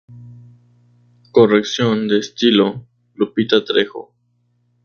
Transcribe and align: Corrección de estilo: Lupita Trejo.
Corrección 1.31 2.07
de 2.07 2.17
estilo: 2.17 2.87
Lupita 3.13 3.63
Trejo. 3.63 4.15